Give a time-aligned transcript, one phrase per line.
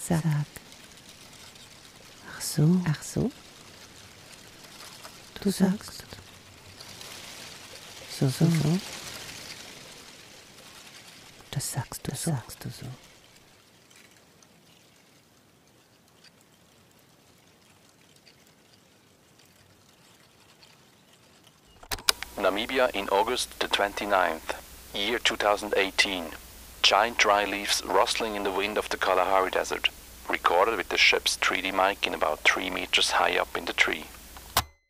[0.00, 0.22] Sag.
[2.34, 2.80] Ach so.
[2.86, 3.30] Ach so.
[5.40, 6.04] Du sagst.
[8.10, 8.78] So, so, so.
[11.50, 12.30] Das sagst du, das so.
[12.30, 12.86] sagst du so.
[22.40, 24.54] Namibia in August the 29th,
[24.94, 26.24] year 2018.
[26.82, 29.90] Giant dry leaves rustling in the wind of the Kalahari Desert,
[30.28, 34.06] recorded with the ship's 3D mic in about 3 meters high up in the tree.